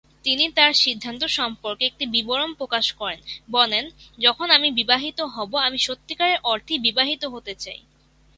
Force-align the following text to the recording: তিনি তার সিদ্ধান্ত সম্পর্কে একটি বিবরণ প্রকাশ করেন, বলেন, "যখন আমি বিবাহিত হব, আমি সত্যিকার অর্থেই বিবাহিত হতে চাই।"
তিনি 0.23 0.45
তার 0.49 0.73
সিদ্ধান্ত 0.73 1.23
সম্পর্কে 1.31 1.83
একটি 1.85 2.05
বিবরণ 2.05 2.53
প্রকাশ 2.53 2.85
করেন, 2.91 3.19
বলেন, 3.49 3.83
"যখন 4.19 4.47
আমি 4.51 4.71
বিবাহিত 4.71 5.19
হব, 5.25 5.51
আমি 5.57 5.77
সত্যিকার 5.77 6.31
অর্থেই 6.43 6.79
বিবাহিত 6.79 7.23
হতে 7.25 7.53
চাই।" 7.55 7.79